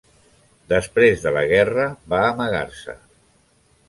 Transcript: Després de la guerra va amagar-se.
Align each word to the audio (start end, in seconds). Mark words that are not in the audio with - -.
Després 0.71 1.25
de 1.25 1.33
la 1.35 1.43
guerra 1.51 1.85
va 2.13 2.21
amagar-se. 2.31 2.97